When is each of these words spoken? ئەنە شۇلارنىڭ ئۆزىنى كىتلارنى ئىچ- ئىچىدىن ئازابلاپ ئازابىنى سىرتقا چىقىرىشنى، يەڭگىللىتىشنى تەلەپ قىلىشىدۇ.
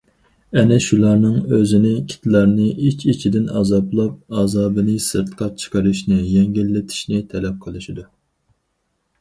ئەنە 0.59 0.77
شۇلارنىڭ 0.85 1.33
ئۆزىنى 1.57 1.91
كىتلارنى 2.13 2.69
ئىچ- 2.87 3.05
ئىچىدىن 3.13 3.45
ئازابلاپ 3.59 4.39
ئازابىنى 4.39 4.97
سىرتقا 5.09 5.51
چىقىرىشنى، 5.65 6.19
يەڭگىللىتىشنى 6.33 7.23
تەلەپ 7.35 7.61
قىلىشىدۇ. 7.69 8.09